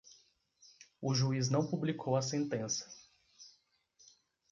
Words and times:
O 0.99 1.13
juiz 1.13 1.51
não 1.51 1.67
publicou 1.69 2.15
a 2.17 2.23
sentença 2.23 2.89